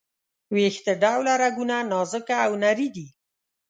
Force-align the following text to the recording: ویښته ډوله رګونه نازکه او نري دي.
ویښته 0.55 0.93
ډوله 1.01 1.33
رګونه 1.43 1.75
نازکه 1.91 2.35
او 2.45 2.51
نري 2.63 2.87
دي. 2.95 3.07